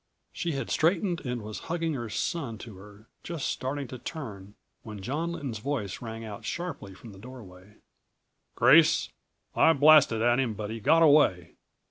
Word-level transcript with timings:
She 0.33 0.53
had 0.53 0.71
straightened 0.71 1.21
and 1.27 1.43
was 1.43 1.59
hugging 1.69 1.93
her 1.93 2.09
son 2.09 2.57
to 2.57 2.75
her, 2.77 3.05
just 3.21 3.45
starting 3.47 3.87
to 3.89 3.99
turn, 3.99 4.55
when 4.81 4.99
John 5.03 5.33
Lynton's 5.33 5.59
voice 5.59 6.01
rang 6.01 6.25
out 6.25 6.43
sharply 6.43 6.95
from 6.95 7.11
the 7.11 7.19
doorway. 7.19 7.75
"Grace! 8.55 9.09
I 9.55 9.73
blasted 9.73 10.23
at 10.23 10.39
him 10.39 10.55
but 10.55 10.71
he 10.71 10.79
got 10.79 11.03
away! 11.03 11.53